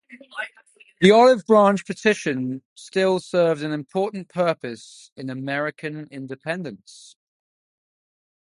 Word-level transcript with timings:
The 0.99 1.11
Olive 1.11 1.45
Branch 1.45 1.85
Petition 1.85 2.63
still 2.73 3.19
served 3.19 3.61
an 3.61 3.71
important 3.71 4.29
purpose 4.29 5.11
in 5.15 5.29
American 5.29 6.07
independence. 6.09 7.15